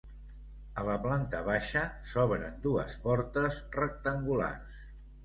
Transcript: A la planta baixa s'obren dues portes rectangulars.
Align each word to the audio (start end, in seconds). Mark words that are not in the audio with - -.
A 0.83 0.85
la 0.85 0.93
planta 1.01 1.41
baixa 1.49 1.83
s'obren 2.11 2.55
dues 2.63 2.97
portes 3.05 3.59
rectangulars. 3.77 4.81